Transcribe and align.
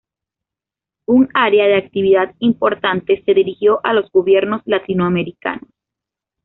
Un 1.05 1.29
área 1.35 1.67
de 1.67 1.75
actividad 1.75 2.33
importante 2.39 3.21
se 3.23 3.33
dirigió 3.35 3.85
a 3.85 3.93
los 3.93 4.09
gobiernos 4.09 4.63
latinoamericanos. 4.65 5.69